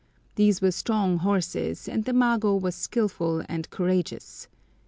These 0.33 0.61
were 0.63 0.71
strong 0.71 1.17
horses, 1.17 1.87
and 1.87 2.05
the 2.05 2.11
mago 2.13 2.55
were 2.55 2.71
skilful 2.71 3.45
and 3.47 3.69
courageous. 3.69 4.47